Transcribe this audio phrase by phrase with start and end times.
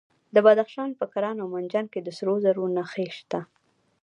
[0.35, 3.39] د بدخشان په کران او منجان کې د سرو زرو نښې شته.